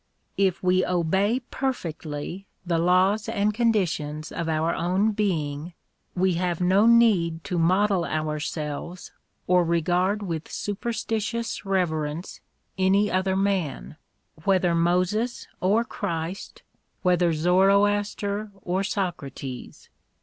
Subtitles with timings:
[0.39, 5.73] If we obey perfectly the laws and conditions of our own being
[6.15, 9.11] we have no need to model ourselves
[9.45, 12.41] or regard with superstitious reverence
[12.79, 13.95] any other man,
[14.43, 16.63] whether Moses or Christ,
[17.03, 19.87] whether Zoroaster or Socrates.